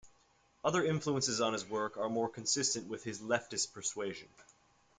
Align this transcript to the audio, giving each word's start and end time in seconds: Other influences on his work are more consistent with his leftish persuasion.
Other 0.63 0.83
influences 0.83 1.41
on 1.41 1.53
his 1.53 1.63
work 1.63 1.95
are 1.95 2.09
more 2.09 2.27
consistent 2.27 2.87
with 2.89 3.03
his 3.03 3.21
leftish 3.21 3.71
persuasion. 3.71 4.29